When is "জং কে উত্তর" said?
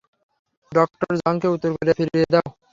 1.19-1.71